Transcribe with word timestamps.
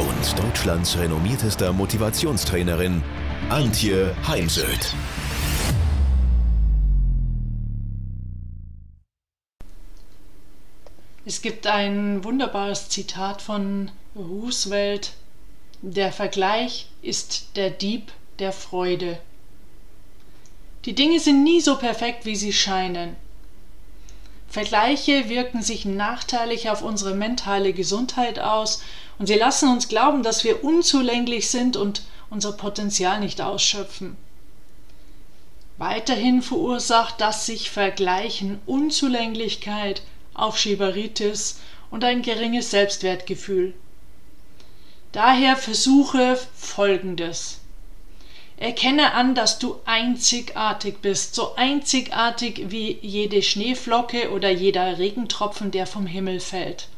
und 0.00 0.38
Deutschlands 0.38 0.96
renommiertester 0.96 1.72
Motivationstrainerin 1.72 3.02
Antje 3.50 4.14
Heimsöth. 4.26 4.94
Es 11.26 11.42
gibt 11.42 11.66
ein 11.66 12.24
wunderbares 12.24 12.88
Zitat 12.88 13.42
von 13.42 13.90
Roosevelt. 14.16 15.12
Der 15.82 16.12
Vergleich 16.12 16.88
ist 17.02 17.56
der 17.56 17.70
Dieb 17.70 18.12
der 18.38 18.52
Freude. 18.52 19.18
Die 20.86 20.94
Dinge 20.94 21.20
sind 21.20 21.44
nie 21.44 21.60
so 21.60 21.76
perfekt, 21.76 22.24
wie 22.24 22.36
sie 22.36 22.52
scheinen. 22.52 23.16
Vergleiche 24.48 25.28
wirken 25.28 25.62
sich 25.62 25.84
nachteilig 25.84 26.70
auf 26.70 26.82
unsere 26.82 27.14
mentale 27.14 27.72
Gesundheit 27.72 28.40
aus 28.40 28.82
und 29.20 29.26
sie 29.26 29.34
lassen 29.34 29.68
uns 29.68 29.88
glauben, 29.88 30.22
dass 30.22 30.44
wir 30.44 30.64
unzulänglich 30.64 31.50
sind 31.50 31.76
und 31.76 32.04
unser 32.30 32.52
Potenzial 32.52 33.20
nicht 33.20 33.42
ausschöpfen. 33.42 34.16
Weiterhin 35.76 36.40
verursacht 36.40 37.20
das 37.20 37.44
sich 37.44 37.70
Vergleichen 37.70 38.60
Unzulänglichkeit, 38.64 40.00
Aufschieberitis 40.32 41.60
und 41.90 42.02
ein 42.02 42.22
geringes 42.22 42.70
Selbstwertgefühl. 42.70 43.74
Daher 45.12 45.56
versuche 45.56 46.38
Folgendes. 46.56 47.60
Erkenne 48.56 49.12
an, 49.12 49.34
dass 49.34 49.58
du 49.58 49.80
einzigartig 49.84 51.02
bist, 51.02 51.34
so 51.34 51.56
einzigartig 51.56 52.70
wie 52.70 52.96
jede 53.02 53.42
Schneeflocke 53.42 54.30
oder 54.30 54.48
jeder 54.48 54.96
Regentropfen, 54.96 55.70
der 55.70 55.86
vom 55.86 56.06
Himmel 56.06 56.40
fällt. 56.40 56.88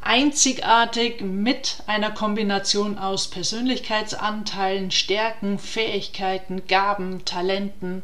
Einzigartig 0.00 1.20
mit 1.20 1.82
einer 1.86 2.10
Kombination 2.10 2.98
aus 2.98 3.28
Persönlichkeitsanteilen, 3.28 4.90
Stärken, 4.90 5.58
Fähigkeiten, 5.58 6.66
Gaben, 6.66 7.24
Talenten, 7.24 8.02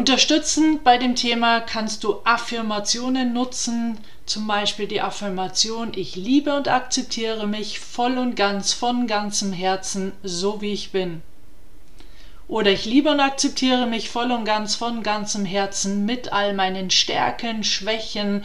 Unterstützend 0.00 0.82
bei 0.82 0.96
dem 0.96 1.14
Thema 1.14 1.60
kannst 1.60 2.04
du 2.04 2.20
Affirmationen 2.24 3.34
nutzen, 3.34 3.98
zum 4.24 4.46
Beispiel 4.46 4.86
die 4.86 5.02
Affirmation 5.02 5.92
Ich 5.94 6.16
liebe 6.16 6.56
und 6.56 6.68
akzeptiere 6.68 7.46
mich 7.46 7.80
voll 7.80 8.16
und 8.16 8.34
ganz 8.34 8.72
von 8.72 9.06
ganzem 9.06 9.52
Herzen, 9.52 10.12
so 10.22 10.62
wie 10.62 10.72
ich 10.72 10.92
bin. 10.92 11.20
Oder 12.48 12.70
ich 12.70 12.86
liebe 12.86 13.10
und 13.10 13.20
akzeptiere 13.20 13.86
mich 13.86 14.08
voll 14.08 14.30
und 14.30 14.46
ganz 14.46 14.74
von 14.74 15.02
ganzem 15.02 15.44
Herzen 15.44 16.06
mit 16.06 16.32
all 16.32 16.54
meinen 16.54 16.90
Stärken, 16.90 17.62
Schwächen, 17.62 18.44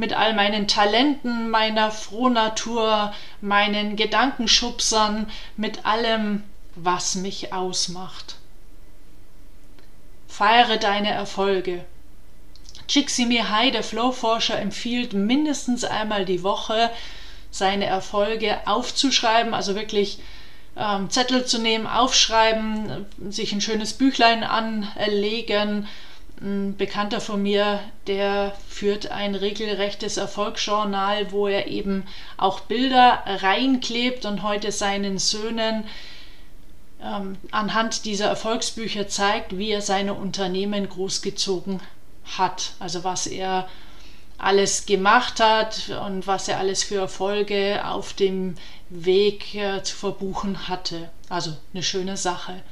mit 0.00 0.14
all 0.14 0.32
meinen 0.32 0.66
Talenten, 0.66 1.50
meiner 1.50 1.90
Frohnatur, 1.90 3.12
meinen 3.42 3.96
Gedankenschubsern, 3.96 5.30
mit 5.58 5.84
allem, 5.84 6.42
was 6.74 7.16
mich 7.16 7.52
ausmacht. 7.52 8.36
Feiere 10.26 10.78
deine 10.78 11.10
Erfolge. 11.10 11.84
Csikszentmihalyi, 12.88 13.72
der 13.72 13.82
Flowforscher, 13.82 14.58
empfiehlt 14.58 15.12
mindestens 15.12 15.84
einmal 15.84 16.24
die 16.24 16.42
Woche 16.42 16.90
seine 17.50 17.84
Erfolge 17.84 18.66
aufzuschreiben, 18.66 19.52
also 19.52 19.74
wirklich 19.74 20.18
ähm, 20.78 21.10
Zettel 21.10 21.44
zu 21.44 21.58
nehmen, 21.58 21.86
aufschreiben, 21.86 23.04
sich 23.28 23.52
ein 23.52 23.60
schönes 23.60 23.92
Büchlein 23.92 24.44
anlegen. 24.44 25.86
Ein 26.42 26.76
Bekannter 26.76 27.20
von 27.20 27.42
mir, 27.42 27.80
der 28.06 28.56
führt 28.66 29.10
ein 29.10 29.34
regelrechtes 29.34 30.16
Erfolgsjournal, 30.16 31.32
wo 31.32 31.46
er 31.46 31.66
eben 31.66 32.06
auch 32.38 32.60
Bilder 32.60 33.22
reinklebt 33.26 34.24
und 34.24 34.42
heute 34.42 34.72
seinen 34.72 35.18
Söhnen 35.18 35.84
ähm, 37.02 37.36
anhand 37.50 38.06
dieser 38.06 38.26
Erfolgsbücher 38.28 39.06
zeigt, 39.06 39.58
wie 39.58 39.70
er 39.70 39.82
seine 39.82 40.14
Unternehmen 40.14 40.88
großgezogen 40.88 41.80
hat. 42.38 42.72
Also 42.78 43.04
was 43.04 43.26
er 43.26 43.68
alles 44.38 44.86
gemacht 44.86 45.40
hat 45.40 45.90
und 46.06 46.26
was 46.26 46.48
er 46.48 46.58
alles 46.58 46.82
für 46.82 46.96
Erfolge 46.96 47.82
auf 47.84 48.14
dem 48.14 48.54
Weg 48.88 49.54
äh, 49.54 49.82
zu 49.82 49.94
verbuchen 49.94 50.68
hatte. 50.68 51.10
Also 51.28 51.54
eine 51.74 51.82
schöne 51.82 52.16
Sache. 52.16 52.62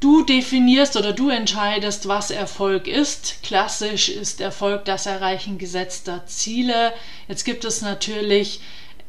Du 0.00 0.22
definierst 0.22 0.96
oder 0.96 1.12
du 1.12 1.30
entscheidest, 1.30 2.08
was 2.08 2.30
Erfolg 2.30 2.86
ist. 2.86 3.42
Klassisch 3.42 4.08
ist 4.08 4.40
Erfolg 4.40 4.84
das 4.84 5.06
Erreichen 5.06 5.56
gesetzter 5.56 6.26
Ziele. 6.26 6.92
Jetzt 7.26 7.44
gibt 7.44 7.64
es 7.64 7.80
natürlich 7.80 8.60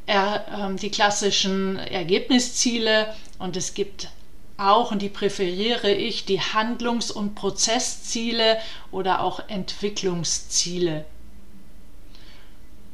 ähm, 0.07 0.77
die 0.77 0.91
klassischen 0.91 1.77
Ergebnisziele 1.77 3.13
und 3.39 3.57
es 3.57 3.73
gibt 3.73 4.09
auch, 4.57 4.91
und 4.91 5.01
die 5.01 5.09
präferiere 5.09 5.91
ich, 5.91 6.25
die 6.25 6.39
Handlungs- 6.39 7.11
und 7.11 7.35
Prozessziele 7.35 8.57
oder 8.91 9.21
auch 9.21 9.41
Entwicklungsziele. 9.49 11.03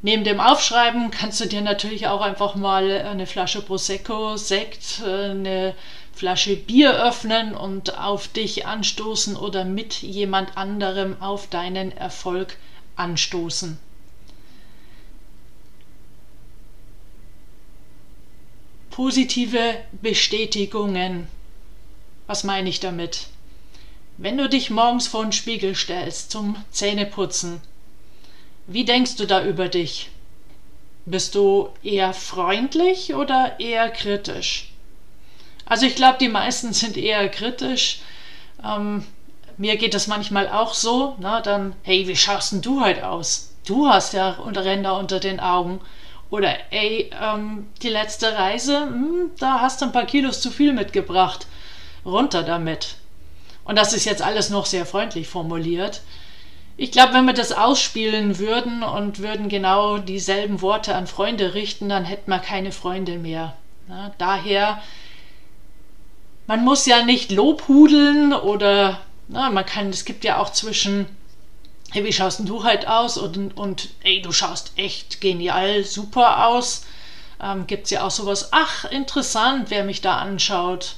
Neben 0.04 0.24
dem 0.24 0.40
Aufschreiben 0.40 1.12
kannst 1.12 1.40
du 1.40 1.46
dir 1.46 1.60
natürlich 1.60 2.08
auch 2.08 2.20
einfach 2.20 2.56
mal 2.56 2.90
eine 3.02 3.26
Flasche 3.26 3.62
Prosecco, 3.62 4.36
Sekt, 4.36 5.00
eine 5.04 5.76
Flasche 6.12 6.56
Bier 6.56 7.02
öffnen 7.04 7.54
und 7.54 7.98
auf 7.98 8.28
dich 8.28 8.66
anstoßen 8.66 9.36
oder 9.36 9.64
mit 9.64 10.02
jemand 10.02 10.56
anderem 10.56 11.20
auf 11.20 11.48
deinen 11.48 11.90
Erfolg 11.96 12.56
anstoßen. 12.96 13.78
Positive 18.90 19.76
Bestätigungen. 20.02 21.26
Was 22.26 22.44
meine 22.44 22.68
ich 22.68 22.78
damit? 22.78 23.26
Wenn 24.18 24.36
du 24.36 24.48
dich 24.48 24.68
morgens 24.68 25.08
vor 25.08 25.22
den 25.22 25.32
Spiegel 25.32 25.74
stellst 25.74 26.30
zum 26.30 26.62
Zähneputzen, 26.70 27.62
wie 28.66 28.84
denkst 28.84 29.16
du 29.16 29.26
da 29.26 29.44
über 29.44 29.68
dich? 29.68 30.10
Bist 31.06 31.34
du 31.34 31.70
eher 31.82 32.12
freundlich 32.12 33.14
oder 33.14 33.58
eher 33.58 33.90
kritisch? 33.90 34.71
Also 35.66 35.86
ich 35.86 35.96
glaube, 35.96 36.18
die 36.18 36.28
meisten 36.28 36.72
sind 36.72 36.96
eher 36.96 37.28
kritisch. 37.28 38.00
Ähm, 38.64 39.04
mir 39.56 39.76
geht 39.76 39.94
das 39.94 40.06
manchmal 40.06 40.48
auch 40.48 40.74
so. 40.74 41.16
Na, 41.18 41.40
dann, 41.40 41.74
hey, 41.82 42.06
wie 42.08 42.16
schaust 42.16 42.52
denn 42.52 42.62
du 42.62 42.84
heute 42.84 43.08
aus? 43.08 43.54
Du 43.66 43.88
hast 43.88 44.12
ja 44.12 44.30
Ränder 44.30 44.98
unter 44.98 45.20
den 45.20 45.40
Augen. 45.40 45.80
Oder 46.30 46.54
ey, 46.70 47.10
ähm, 47.20 47.68
die 47.82 47.90
letzte 47.90 48.34
Reise, 48.34 48.82
hm, 48.82 49.30
da 49.38 49.60
hast 49.60 49.80
du 49.80 49.86
ein 49.86 49.92
paar 49.92 50.06
Kilos 50.06 50.40
zu 50.40 50.50
viel 50.50 50.72
mitgebracht. 50.72 51.46
Runter 52.04 52.42
damit. 52.42 52.96
Und 53.64 53.76
das 53.76 53.92
ist 53.92 54.04
jetzt 54.04 54.22
alles 54.22 54.50
noch 54.50 54.66
sehr 54.66 54.86
freundlich 54.86 55.28
formuliert. 55.28 56.02
Ich 56.76 56.90
glaube, 56.90 57.12
wenn 57.12 57.26
wir 57.26 57.34
das 57.34 57.52
ausspielen 57.52 58.38
würden 58.38 58.82
und 58.82 59.18
würden 59.18 59.48
genau 59.48 59.98
dieselben 59.98 60.62
Worte 60.62 60.94
an 60.94 61.06
Freunde 61.06 61.54
richten, 61.54 61.88
dann 61.88 62.04
hätten 62.04 62.30
wir 62.30 62.38
keine 62.38 62.72
Freunde 62.72 63.18
mehr. 63.18 63.54
Na, 63.88 64.12
daher, 64.18 64.82
man 66.46 66.64
muss 66.64 66.86
ja 66.86 67.04
nicht 67.04 67.30
lobhudeln 67.30 68.32
oder 68.32 69.00
na, 69.28 69.50
man 69.50 69.64
kann, 69.64 69.90
es 69.90 70.04
gibt 70.04 70.24
ja 70.24 70.38
auch 70.38 70.52
zwischen 70.52 71.06
hey, 71.92 72.04
wie 72.04 72.12
schaust 72.12 72.38
denn 72.38 72.46
du 72.46 72.64
halt 72.64 72.88
aus? 72.88 73.18
Und, 73.18 73.56
und 73.56 73.90
ey, 74.02 74.22
du 74.22 74.32
schaust 74.32 74.72
echt 74.76 75.20
genial, 75.20 75.84
super 75.84 76.46
aus. 76.46 76.86
Ähm, 77.40 77.66
Gibt 77.66 77.84
es 77.84 77.90
ja 77.90 78.04
auch 78.04 78.10
sowas, 78.10 78.48
ach, 78.52 78.84
interessant, 78.86 79.70
wer 79.70 79.84
mich 79.84 80.00
da 80.00 80.16
anschaut. 80.16 80.96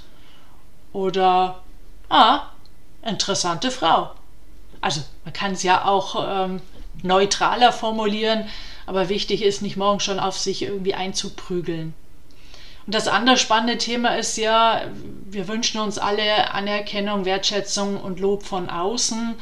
Oder, 0.93 1.63
ah, 2.09 2.43
interessante 3.03 3.71
Frau. 3.71 4.13
Also, 4.81 5.01
man 5.25 5.33
kann 5.33 5.53
es 5.53 5.63
ja 5.63 5.85
auch 5.85 6.25
ähm, 6.29 6.63
neutraler 7.03 7.73
formulieren, 7.73 8.49
aber 8.87 9.09
wichtig 9.09 9.43
ist, 9.43 9.63
nicht 9.63 9.77
morgen 9.77 10.01
schon 10.01 10.21
auf 10.21 10.39
sich 10.39 10.63
irgendwie 10.63 10.95
einzuprügeln. 10.95 11.95
Und 12.87 12.95
das 12.95 13.09
andere 13.09 13.39
spannende 13.39 13.79
Thema 13.79 14.17
ist 14.17 14.37
ja, 14.37 14.83
wir 15.27 15.49
wünschen 15.49 15.81
uns 15.81 15.99
alle 15.99 16.53
Anerkennung, 16.53 17.25
Wertschätzung 17.25 17.99
und 17.99 18.21
Lob 18.21 18.43
von 18.43 18.69
außen. 18.69 19.37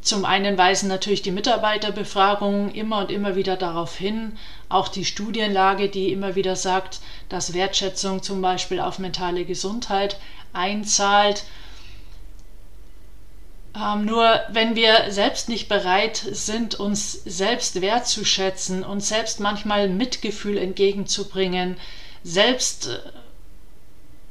Zum 0.00 0.24
einen 0.24 0.58
weisen 0.58 0.88
natürlich 0.88 1.22
die 1.22 1.30
Mitarbeiterbefragungen 1.30 2.74
immer 2.74 2.98
und 2.98 3.10
immer 3.10 3.36
wieder 3.36 3.56
darauf 3.56 3.96
hin, 3.96 4.36
auch 4.68 4.88
die 4.88 5.04
Studienlage, 5.04 5.88
die 5.88 6.12
immer 6.12 6.34
wieder 6.34 6.56
sagt, 6.56 7.00
dass 7.30 7.54
Wertschätzung 7.54 8.22
zum 8.22 8.42
Beispiel 8.42 8.80
auf 8.80 8.98
mentale 8.98 9.44
Gesundheit 9.46 10.18
einzahlt. 10.52 11.44
Ähm, 13.74 14.04
nur 14.04 14.40
wenn 14.50 14.76
wir 14.76 15.06
selbst 15.08 15.48
nicht 15.48 15.68
bereit 15.68 16.16
sind, 16.16 16.74
uns 16.74 17.12
selbst 17.24 17.80
wertzuschätzen, 17.80 18.84
uns 18.84 19.08
selbst 19.08 19.40
manchmal 19.40 19.88
Mitgefühl 19.88 20.58
entgegenzubringen, 20.58 21.76
selbst 22.24 22.88
äh, 22.88 22.98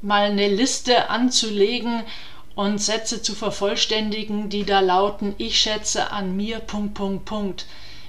mal 0.01 0.23
eine 0.23 0.49
Liste 0.49 1.09
anzulegen 1.09 2.03
und 2.55 2.79
Sätze 2.79 3.21
zu 3.21 3.33
vervollständigen, 3.33 4.49
die 4.49 4.65
da 4.65 4.79
lauten, 4.81 5.33
ich 5.37 5.59
schätze 5.59 6.11
an 6.11 6.35
mir, 6.35 6.59
Punkt, 6.59 6.95
Punkt, 6.95 7.25
Punkt. 7.25 7.65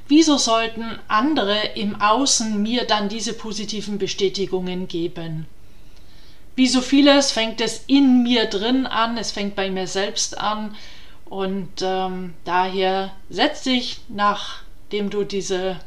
Wieso 0.08 0.36
sollten 0.36 0.98
andere 1.08 1.58
im 1.76 2.00
Außen 2.00 2.60
mir 2.60 2.84
dann 2.84 3.08
diese 3.08 3.32
positiven 3.32 3.98
Bestätigungen 3.98 4.86
geben? 4.88 5.46
Wie 6.56 6.68
so 6.68 6.82
vieles 6.82 7.32
fängt 7.32 7.60
es 7.60 7.84
in 7.86 8.22
mir 8.22 8.46
drin 8.46 8.86
an, 8.86 9.16
es 9.16 9.32
fängt 9.32 9.56
bei 9.56 9.70
mir 9.70 9.86
selbst 9.86 10.38
an 10.38 10.76
und 11.24 11.82
ähm, 11.82 12.34
daher 12.44 13.12
setz 13.30 13.62
dich, 13.62 14.00
nachdem 14.08 15.10
du 15.10 15.24
diese 15.24 15.80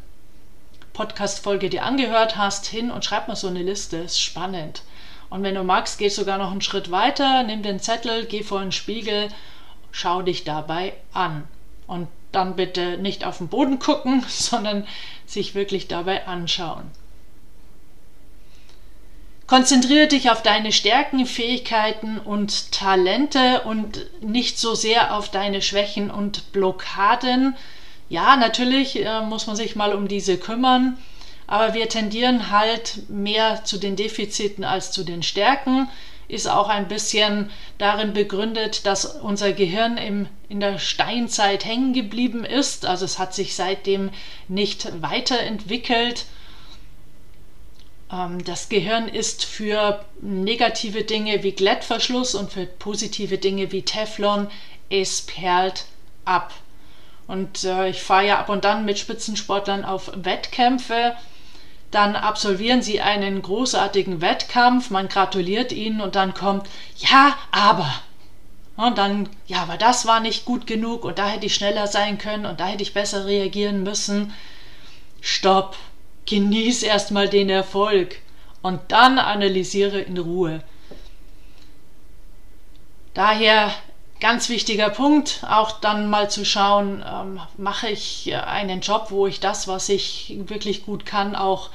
Podcast-Folge 0.97 1.69
dir 1.69 1.85
angehört 1.85 2.37
hast, 2.37 2.65
hin 2.65 2.89
und 2.89 3.05
schreib 3.05 3.27
mal 3.27 3.35
so 3.35 3.47
eine 3.47 3.61
Liste. 3.61 3.97
Ist 3.97 4.19
spannend. 4.19 4.81
Und 5.29 5.43
wenn 5.43 5.53
du 5.53 5.63
magst, 5.63 5.99
geh 5.99 6.09
sogar 6.09 6.39
noch 6.39 6.49
einen 6.49 6.61
Schritt 6.61 6.89
weiter, 6.89 7.43
nimm 7.43 7.61
den 7.61 7.79
Zettel, 7.79 8.25
geh 8.25 8.41
vor 8.41 8.61
den 8.61 8.71
Spiegel, 8.71 9.29
schau 9.91 10.23
dich 10.23 10.43
dabei 10.43 10.93
an. 11.13 11.43
Und 11.85 12.07
dann 12.31 12.55
bitte 12.55 12.97
nicht 12.97 13.25
auf 13.25 13.37
den 13.37 13.47
Boden 13.47 13.77
gucken, 13.77 14.25
sondern 14.27 14.87
sich 15.27 15.53
wirklich 15.53 15.87
dabei 15.87 16.25
anschauen. 16.25 16.89
Konzentriere 19.45 20.07
dich 20.07 20.31
auf 20.31 20.41
deine 20.41 20.71
Stärken, 20.71 21.27
Fähigkeiten 21.27 22.17
und 22.17 22.71
Talente 22.71 23.61
und 23.61 24.07
nicht 24.21 24.57
so 24.57 24.73
sehr 24.73 25.15
auf 25.15 25.29
deine 25.29 25.61
Schwächen 25.61 26.09
und 26.09 26.51
Blockaden. 26.51 27.55
Ja, 28.09 28.37
natürlich 28.37 29.03
äh, 29.03 29.21
muss 29.21 29.47
man 29.47 29.55
sich 29.55 29.75
mal 29.75 29.93
um 29.93 30.07
diese 30.07 30.37
kümmern, 30.37 30.97
aber 31.45 31.73
wir 31.73 31.89
tendieren 31.89 32.51
halt 32.51 33.09
mehr 33.09 33.63
zu 33.65 33.77
den 33.77 33.95
Defiziten 33.95 34.63
als 34.63 34.91
zu 34.91 35.03
den 35.03 35.23
Stärken. 35.23 35.89
Ist 36.29 36.49
auch 36.49 36.67
ein 36.67 36.89
bisschen 36.89 37.51
darin 37.77 38.13
begründet, 38.13 38.85
dass 38.85 39.05
unser 39.05 39.53
Gehirn 39.53 39.97
im, 39.97 40.27
in 40.49 40.59
der 40.59 40.77
Steinzeit 40.77 41.63
hängen 41.63 41.93
geblieben 41.93 42.43
ist. 42.43 42.85
Also 42.85 43.05
es 43.05 43.17
hat 43.17 43.33
sich 43.33 43.55
seitdem 43.55 44.09
nicht 44.49 45.01
weiterentwickelt 45.01 46.25
ähm, 48.11 48.43
das 48.43 48.69
Gehirn 48.69 49.07
ist 49.07 49.45
für 49.45 50.03
negative 50.21 51.03
Dinge 51.03 51.43
wie 51.43 51.51
Glättverschluss 51.51 52.35
und 52.35 52.51
für 52.51 52.65
positive 52.65 53.37
Dinge 53.37 53.71
wie 53.71 53.81
Teflon, 53.83 54.47
es 54.89 55.21
perlt 55.21 55.85
ab. 56.25 56.53
Und 57.27 57.63
äh, 57.63 57.89
ich 57.89 58.01
fahre 58.01 58.27
ja 58.27 58.39
ab 58.39 58.49
und 58.49 58.65
an 58.65 58.85
mit 58.85 58.97
Spitzensportlern 58.97 59.85
auf 59.85 60.11
Wettkämpfe. 60.15 61.15
Dann 61.91 62.15
absolvieren 62.15 62.81
sie 62.81 63.01
einen 63.01 63.41
großartigen 63.41 64.21
Wettkampf, 64.21 64.89
man 64.89 65.07
gratuliert 65.07 65.71
ihnen 65.71 66.01
und 66.01 66.15
dann 66.15 66.33
kommt, 66.33 66.67
ja, 66.97 67.37
aber. 67.51 67.91
Und 68.75 68.97
dann, 68.97 69.29
ja, 69.47 69.63
aber 69.63 69.77
das 69.77 70.05
war 70.05 70.19
nicht 70.19 70.45
gut 70.45 70.67
genug 70.67 71.03
und 71.03 71.17
da 71.17 71.27
hätte 71.27 71.45
ich 71.45 71.55
schneller 71.55 71.87
sein 71.87 72.17
können 72.17 72.45
und 72.45 72.59
da 72.59 72.67
hätte 72.67 72.83
ich 72.83 72.93
besser 72.93 73.25
reagieren 73.25 73.83
müssen. 73.83 74.33
Stopp, 75.21 75.75
Genieß 76.27 76.83
erstmal 76.83 77.29
den 77.29 77.49
Erfolg 77.49 78.17
und 78.61 78.81
dann 78.89 79.17
analysiere 79.17 80.01
in 80.01 80.17
Ruhe. 80.17 80.61
Daher 83.13 83.73
ganz 84.19 84.49
wichtiger 84.49 84.89
Punkt, 84.89 85.43
auch 85.47 85.79
dann 85.79 86.09
mal 86.09 86.29
zu 86.29 86.45
schauen, 86.45 87.03
ähm, 87.07 87.39
mache 87.57 87.89
ich 87.89 88.33
einen 88.35 88.81
Job, 88.81 89.07
wo 89.09 89.27
ich 89.27 89.39
das, 89.39 89.67
was 89.67 89.89
ich 89.89 90.35
wirklich 90.45 90.85
gut 90.85 91.05
kann, 91.05 91.35
auch 91.35 91.69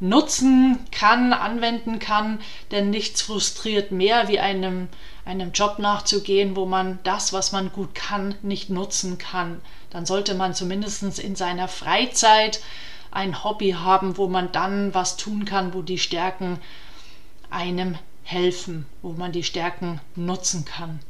nutzen 0.00 0.78
kann, 0.90 1.32
anwenden 1.32 1.98
kann, 1.98 2.40
denn 2.70 2.90
nichts 2.90 3.22
frustriert 3.22 3.92
mehr, 3.92 4.28
wie 4.28 4.40
einem, 4.40 4.88
einem 5.24 5.52
Job 5.52 5.78
nachzugehen, 5.78 6.56
wo 6.56 6.64
man 6.64 6.98
das, 7.02 7.32
was 7.32 7.52
man 7.52 7.70
gut 7.70 7.94
kann, 7.94 8.34
nicht 8.42 8.70
nutzen 8.70 9.18
kann. 9.18 9.60
Dann 9.90 10.06
sollte 10.06 10.34
man 10.34 10.54
zumindest 10.54 11.18
in 11.18 11.36
seiner 11.36 11.68
Freizeit 11.68 12.60
ein 13.10 13.44
Hobby 13.44 13.72
haben, 13.72 14.16
wo 14.16 14.28
man 14.28 14.52
dann 14.52 14.94
was 14.94 15.16
tun 15.16 15.44
kann, 15.44 15.74
wo 15.74 15.82
die 15.82 15.98
Stärken 15.98 16.58
einem 17.50 17.98
helfen, 18.22 18.86
wo 19.02 19.12
man 19.12 19.32
die 19.32 19.42
Stärken 19.42 20.00
nutzen 20.14 20.64
kann. 20.64 21.00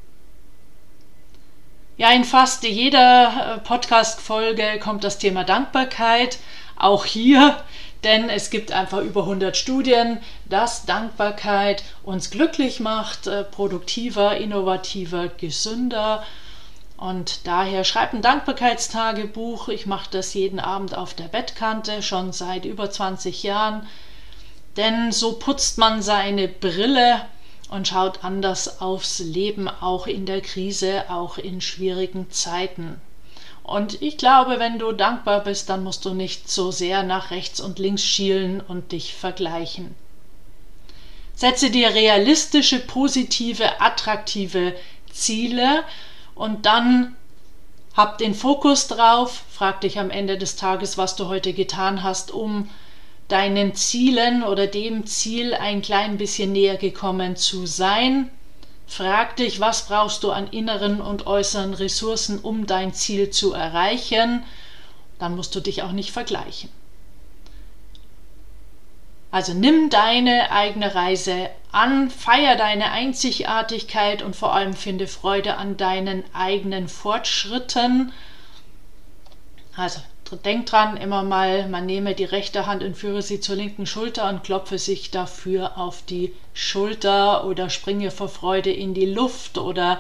Ja, 2.01 2.13
in 2.13 2.25
fast 2.25 2.65
jeder 2.65 3.57
äh, 3.57 3.59
Podcast-Folge 3.59 4.79
kommt 4.83 5.05
das 5.05 5.19
Thema 5.19 5.45
Dankbarkeit. 5.45 6.39
Auch 6.75 7.05
hier, 7.05 7.63
denn 8.05 8.31
es 8.31 8.49
gibt 8.49 8.73
einfach 8.73 9.03
über 9.03 9.25
100 9.25 9.55
Studien, 9.55 10.19
dass 10.47 10.87
Dankbarkeit 10.87 11.85
uns 12.03 12.31
glücklich 12.31 12.81
macht, 12.81 13.27
äh, 13.27 13.45
produktiver, 13.45 14.39
innovativer, 14.39 15.29
gesünder 15.29 16.25
und 16.97 17.47
daher 17.47 17.85
schreib 17.85 18.15
ein 18.15 18.23
Dankbarkeitstagebuch. 18.23 19.69
Ich 19.69 19.85
mache 19.85 20.09
das 20.11 20.33
jeden 20.33 20.59
Abend 20.59 20.97
auf 20.97 21.13
der 21.13 21.25
Bettkante, 21.25 22.03
schon 22.03 22.33
seit 22.33 22.65
über 22.65 22.91
20 22.91 23.43
Jahren. 23.43 23.87
Denn 24.79 25.13
so 25.13 25.35
putzt 25.35 25.77
man 25.77 26.01
seine 26.01 26.49
Brille 26.49 27.27
und 27.71 27.87
schaut 27.87 28.25
anders 28.25 28.81
aufs 28.81 29.21
Leben, 29.21 29.69
auch 29.69 30.07
in 30.07 30.27
der 30.27 30.41
Krise, 30.41 31.05
auch 31.09 31.39
in 31.39 31.61
schwierigen 31.61 32.31
Zeiten. 32.31 33.01
Und 33.63 34.03
ich 34.03 34.19
glaube, 34.19 34.59
wenn 34.59 34.81
du 34.81 34.91
dankbar 34.91 35.45
bist, 35.45 35.71
dann 35.71 35.85
musst 35.85 36.05
du 36.05 36.13
nicht 36.13 36.51
so 36.51 36.73
sehr 36.73 37.05
nach 37.05 37.31
rechts 37.31 37.61
und 37.61 37.79
links 37.79 38.03
schielen 38.03 38.61
und 38.61 38.91
dich 38.91 39.15
vergleichen. 39.15 39.95
Setze 41.37 41.71
dir 41.71 41.95
realistische, 41.95 42.81
positive, 42.81 43.81
attraktive 43.81 44.75
Ziele 45.13 45.85
und 46.35 46.67
dann 46.67 47.15
hab 47.97 48.19
den 48.19 48.35
Fokus 48.35 48.89
drauf, 48.89 49.45
frag 49.51 49.81
dich 49.83 49.99
am 49.99 50.11
Ende 50.11 50.39
des 50.39 50.57
Tages, 50.57 50.99
was 50.99 51.17
du 51.17 51.29
heute 51.29 51.53
getan 51.53 52.03
hast, 52.03 52.33
um 52.33 52.69
deinen 53.31 53.75
Zielen 53.75 54.43
oder 54.43 54.67
dem 54.67 55.07
Ziel 55.07 55.55
ein 55.55 55.83
klein 55.83 56.19
bisschen 56.19 56.53
näher 56.53 56.77
gekommen 56.77 57.37
zu 57.37 57.67
sein. 57.67 58.31
Frag 58.87 59.37
dich, 59.37 59.61
was 59.61 59.87
brauchst 59.87 60.25
du 60.25 60.33
an 60.33 60.49
inneren 60.49 61.01
und 61.01 61.27
äußeren 61.27 61.75
Ressourcen, 61.75 62.41
um 62.41 62.67
dein 62.67 62.93
Ziel 62.93 63.31
zu 63.31 63.53
erreichen. 63.53 64.45
Dann 65.19 65.37
musst 65.37 65.55
du 65.55 65.61
dich 65.61 65.83
auch 65.83 65.93
nicht 65.93 66.11
vergleichen. 66.11 66.71
Also 69.31 69.55
nimm 69.55 69.91
deine 69.91 70.51
eigene 70.51 70.95
Reise 70.95 71.51
an, 71.71 72.11
feier 72.11 72.57
deine 72.57 72.91
Einzigartigkeit 72.91 74.23
und 74.23 74.35
vor 74.35 74.53
allem 74.53 74.75
finde 74.75 75.07
Freude 75.07 75.57
an 75.57 75.77
deinen 75.77 76.25
eigenen 76.35 76.89
Fortschritten. 76.89 78.13
Also 79.77 80.01
denk 80.37 80.67
dran, 80.67 80.97
immer 80.97 81.23
mal, 81.23 81.69
man 81.69 81.87
nehme 81.87 82.15
die 82.15 82.25
rechte 82.25 82.67
Hand 82.67 82.83
und 82.83 82.97
führe 82.97 83.23
sie 83.23 83.41
zur 83.41 83.57
linken 83.57 83.87
Schulter 83.87 84.29
und 84.29 84.45
klopfe 84.45 84.79
sich 84.79 85.11
dafür 85.11 85.79
auf 85.79 86.03
die 86.03 86.33
Schulter 86.55 87.45
oder 87.45 87.71
springe 87.71 88.11
vor 88.11 88.29
Freude 88.29 88.73
in 88.73 88.95
die 88.95 89.07
Luft 89.07 89.59
oder 89.59 89.99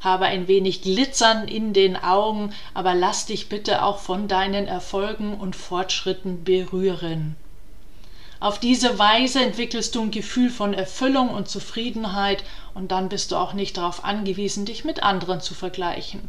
habe 0.00 0.26
ein 0.26 0.48
wenig 0.48 0.82
Glitzern 0.82 1.46
in 1.48 1.72
den 1.72 1.96
Augen, 1.96 2.52
aber 2.74 2.94
lass 2.94 3.26
dich 3.26 3.48
bitte 3.48 3.84
auch 3.84 3.98
von 3.98 4.28
deinen 4.28 4.66
Erfolgen 4.66 5.34
und 5.34 5.56
Fortschritten 5.56 6.44
berühren. 6.44 7.36
Auf 8.40 8.58
diese 8.58 8.98
Weise 8.98 9.40
entwickelst 9.40 9.94
du 9.94 10.02
ein 10.02 10.10
Gefühl 10.10 10.50
von 10.50 10.74
Erfüllung 10.74 11.30
und 11.30 11.48
Zufriedenheit 11.48 12.42
und 12.74 12.90
dann 12.90 13.08
bist 13.08 13.30
du 13.30 13.36
auch 13.36 13.52
nicht 13.52 13.76
darauf 13.76 14.04
angewiesen, 14.04 14.64
dich 14.64 14.84
mit 14.84 15.04
anderen 15.04 15.40
zu 15.40 15.54
vergleichen. 15.54 16.28